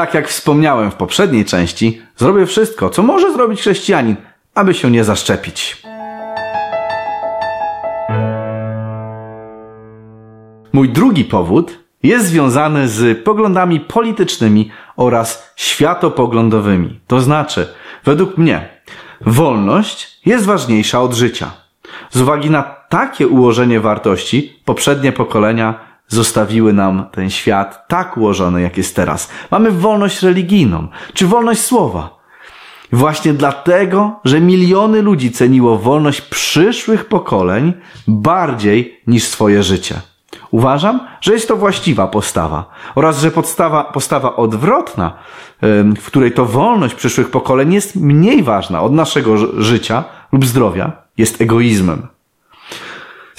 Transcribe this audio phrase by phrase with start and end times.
[0.00, 4.16] Tak jak wspomniałem w poprzedniej części, zrobię wszystko, co może zrobić chrześcijanin,
[4.54, 5.82] aby się nie zaszczepić.
[10.72, 17.00] Mój drugi powód jest związany z poglądami politycznymi oraz światopoglądowymi.
[17.06, 17.68] To znaczy,
[18.04, 18.68] według mnie,
[19.20, 21.50] wolność jest ważniejsza od życia.
[22.10, 28.76] Z uwagi na takie ułożenie wartości, poprzednie pokolenia zostawiły nam ten świat tak ułożony, jak
[28.76, 29.30] jest teraz.
[29.50, 32.20] Mamy wolność religijną, czy wolność słowa.
[32.92, 37.72] Właśnie dlatego, że miliony ludzi ceniło wolność przyszłych pokoleń
[38.08, 40.00] bardziej niż swoje życie.
[40.50, 45.12] Uważam, że jest to właściwa postawa oraz że podstawa, postawa odwrotna,
[45.96, 51.40] w której to wolność przyszłych pokoleń jest mniej ważna od naszego życia lub zdrowia, jest
[51.40, 52.06] egoizmem.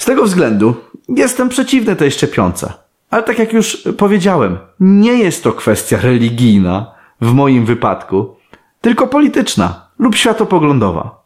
[0.02, 0.74] Z tego względu
[1.08, 2.72] jestem przeciwny tej szczepionce.
[3.10, 8.36] Ale tak jak już powiedziałem, nie jest to kwestia religijna w moim wypadku,
[8.80, 11.22] tylko polityczna lub światopoglądowa.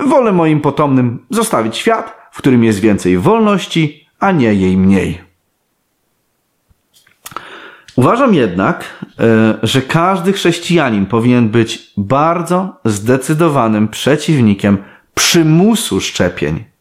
[0.00, 5.20] Wolę moim potomnym zostawić świat, w którym jest więcej wolności, a nie jej mniej.
[7.96, 14.78] Uważam jednak, e, że każdy chrześcijanin powinien być bardzo zdecydowanym przeciwnikiem
[15.14, 16.75] przymusu szczepień.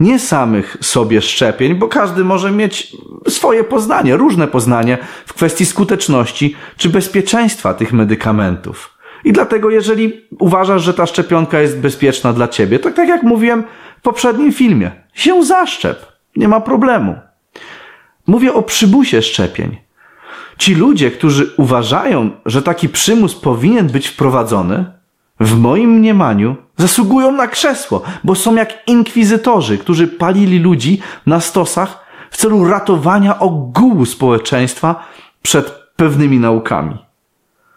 [0.00, 2.96] Nie samych sobie szczepień, bo każdy może mieć
[3.28, 8.98] swoje poznanie, różne poznanie w kwestii skuteczności czy bezpieczeństwa tych medykamentów.
[9.24, 13.64] I dlatego, jeżeli uważasz, że ta szczepionka jest bezpieczna dla ciebie, to tak jak mówiłem
[13.98, 16.06] w poprzednim filmie, się zaszczep.
[16.36, 17.14] Nie ma problemu.
[18.26, 19.76] Mówię o przymusie szczepień.
[20.58, 24.99] Ci ludzie, którzy uważają, że taki przymus powinien być wprowadzony,
[25.40, 32.04] w moim mniemaniu zasługują na krzesło, bo są jak inkwizytorzy, którzy palili ludzi na stosach
[32.30, 35.04] w celu ratowania ogółu społeczeństwa
[35.42, 36.98] przed pewnymi naukami.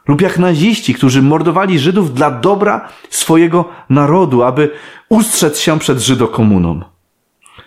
[0.07, 4.71] Lub jak naziści, którzy mordowali Żydów dla dobra swojego narodu, aby
[5.09, 6.81] ustrzec się przed Żydokomuną.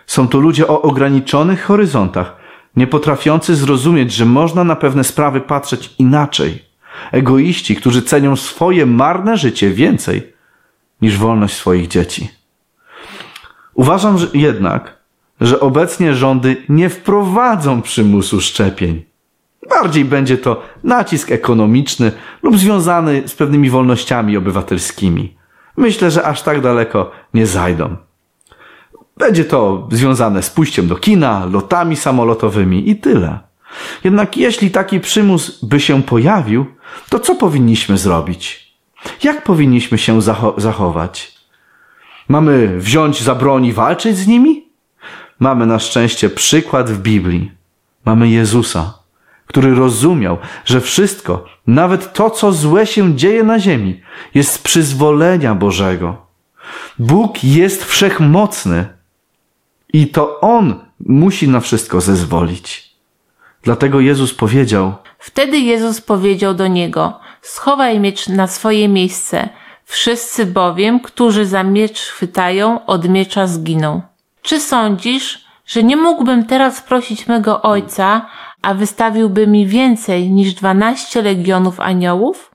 [0.06, 2.36] Są to ludzie o ograniczonych horyzontach,
[2.76, 6.65] nie potrafiący zrozumieć, że można na pewne sprawy patrzeć inaczej.
[7.12, 10.32] Egoiści, którzy cenią swoje marne życie więcej
[11.02, 12.28] niż wolność swoich dzieci.
[13.74, 14.96] Uważam że jednak,
[15.40, 19.04] że obecnie rządy nie wprowadzą przymusu szczepień.
[19.68, 22.12] Bardziej będzie to nacisk ekonomiczny
[22.42, 25.36] lub związany z pewnymi wolnościami obywatelskimi.
[25.76, 27.96] Myślę, że aż tak daleko nie zajdą.
[29.16, 33.38] Będzie to związane z pójściem do kina, lotami samolotowymi i tyle.
[34.04, 36.66] Jednak jeśli taki przymus by się pojawił,
[37.08, 38.72] to co powinniśmy zrobić?
[39.22, 41.36] Jak powinniśmy się zacho zachować?
[42.28, 44.68] Mamy wziąć za broń i walczyć z nimi?
[45.38, 47.52] Mamy na szczęście przykład w Biblii.
[48.04, 48.98] Mamy Jezusa,
[49.46, 54.00] który rozumiał, że wszystko, nawet to, co złe się dzieje na ziemi,
[54.34, 56.26] jest z przyzwolenia Bożego.
[56.98, 58.88] Bóg jest wszechmocny
[59.92, 62.95] i to On musi na wszystko zezwolić.
[63.66, 69.48] Dlatego Jezus powiedział: Wtedy Jezus powiedział do niego: Schowaj miecz na swoje miejsce.
[69.84, 74.02] Wszyscy bowiem, którzy za miecz chwytają, od miecza zginą.
[74.42, 78.26] Czy sądzisz, że nie mógłbym teraz prosić mego ojca,
[78.62, 82.50] a wystawiłby mi więcej niż dwanaście legionów aniołów?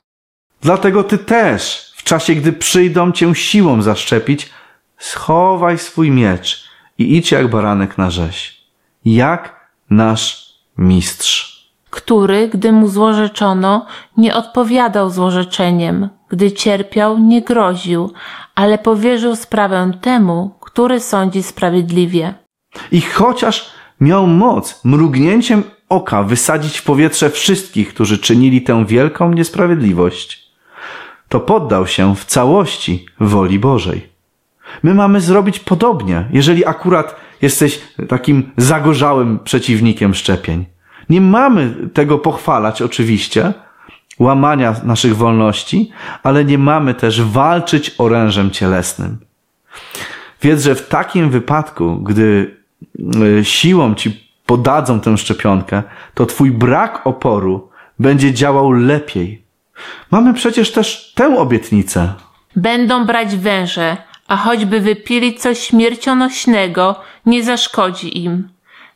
[0.61, 4.49] Dlatego ty też, w czasie gdy przyjdą cię siłą zaszczepić,
[4.97, 8.61] schowaj swój miecz i idź jak baranek na rzeź,
[9.05, 11.61] jak nasz mistrz.
[11.89, 13.85] Który, gdy mu złorzeczono,
[14.17, 18.13] nie odpowiadał złorzeczeniem, gdy cierpiał, nie groził,
[18.55, 22.33] ale powierzył sprawę temu, który sądzi sprawiedliwie.
[22.91, 23.71] I chociaż
[24.01, 30.51] miał moc mrugnięciem oka wysadzić w powietrze wszystkich, którzy czynili tę wielką niesprawiedliwość,
[31.29, 34.09] to poddał się w całości woli Bożej.
[34.83, 40.65] My mamy zrobić podobnie, jeżeli akurat jesteś takim zagorzałym przeciwnikiem szczepień.
[41.09, 43.53] Nie mamy tego pochwalać oczywiście,
[44.19, 45.91] łamania naszych wolności,
[46.23, 49.17] ale nie mamy też walczyć orężem cielesnym.
[50.41, 52.57] Wiedz, że w takim wypadku, gdy
[53.39, 55.83] y, siłą ci podadzą tę szczepionkę,
[56.13, 59.43] to twój brak oporu będzie działał lepiej.
[60.11, 62.13] Mamy przecież też tę obietnicę.
[62.55, 63.97] Będą brać węże,
[64.31, 66.95] a choćby wypili coś śmiercionośnego,
[67.25, 68.49] nie zaszkodzi im.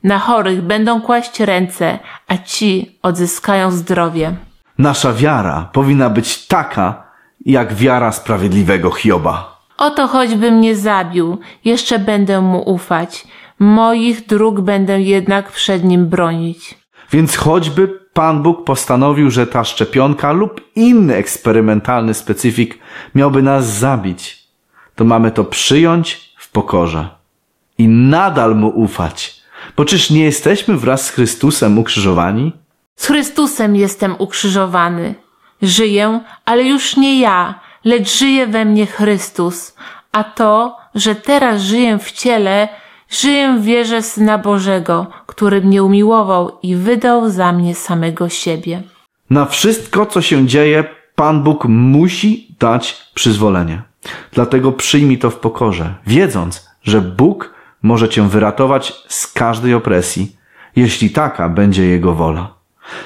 [0.04, 4.36] Na chorych będą kłaść ręce, a ci odzyskają zdrowie.
[4.78, 7.04] Nasza wiara powinna być taka,
[7.46, 9.62] jak wiara sprawiedliwego Hioba.
[9.78, 13.28] Oto choćby mnie zabił, jeszcze będę mu ufać.
[13.60, 16.78] Moich dróg będę jednak przed nim bronić.
[17.12, 22.80] Więc choćby Pan Bóg postanowił, że ta szczepionka lub inny eksperymentalny specyfik
[23.16, 24.45] miałby nas zabić,
[24.96, 27.10] to mamy to przyjąć w pokorze
[27.78, 29.42] i nadal mu ufać.
[29.78, 32.52] Bo czyż nie jesteśmy wraz z Chrystusem ukrzyżowani?
[32.96, 35.16] Z Chrystusem jestem ukrzyżowany.
[35.62, 39.76] Żyję, ale już nie ja, lecz żyje we mnie Chrystus.
[40.12, 42.70] A to, że teraz żyję w ciele,
[43.10, 48.84] żyję w wierze Syna Bożego, który mnie umiłował i wydał za mnie samego siebie.
[49.30, 50.84] Na wszystko, co się dzieje,
[51.16, 53.82] Pan Bóg musi dać przyzwolenie.
[54.32, 60.36] Dlatego przyjmij to w pokorze, wiedząc, że Bóg może cię wyratować z każdej opresji,
[60.76, 62.54] jeśli taka będzie Jego wola.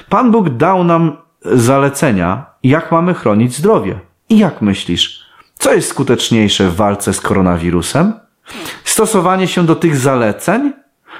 [0.08, 3.98] Pan Bóg dał nam zalecenia, jak mamy chronić zdrowie.
[4.28, 5.24] I jak myślisz,
[5.58, 8.12] co jest skuteczniejsze w walce z koronawirusem?
[8.84, 10.72] Stosowanie się do tych zaleceń?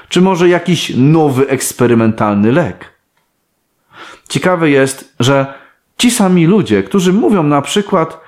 [0.09, 2.91] Czy może jakiś nowy eksperymentalny lek?
[4.29, 5.53] Ciekawe jest, że
[5.97, 8.19] ci sami ludzie, którzy mówią na przykład,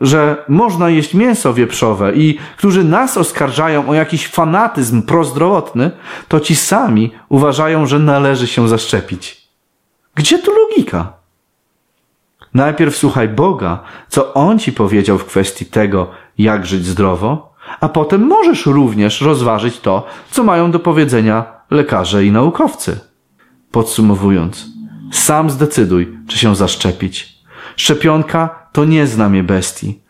[0.00, 5.90] że można jeść mięso wieprzowe i którzy nas oskarżają o jakiś fanatyzm prozdrowotny,
[6.28, 9.48] to ci sami uważają, że należy się zaszczepić.
[10.14, 11.12] Gdzie tu logika?
[12.54, 18.26] Najpierw słuchaj Boga, co On ci powiedział w kwestii tego, jak żyć zdrowo, a potem
[18.26, 23.00] możesz również rozważyć to, co mają do powiedzenia lekarze i naukowcy.
[23.70, 24.66] Podsumowując,
[25.12, 27.34] sam zdecyduj, czy się zaszczepić.
[27.76, 30.00] Szczepionka to nie znamie bestii.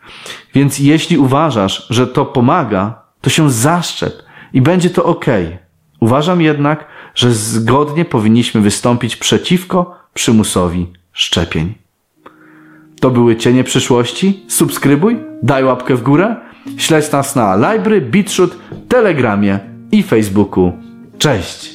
[0.53, 4.13] Więc jeśli uważasz, że to pomaga, to się zaszczep
[4.53, 5.25] i będzie to ok.
[5.99, 6.85] Uważam jednak,
[7.15, 11.73] że zgodnie powinniśmy wystąpić przeciwko przymusowi szczepień.
[12.99, 14.43] To były cienie przyszłości.
[14.47, 16.35] Subskrybuj, daj łapkę w górę,
[16.77, 18.57] śledź nas na Library, BitShoot,
[18.87, 19.59] Telegramie
[19.91, 20.71] i Facebooku.
[21.17, 21.74] Cześć!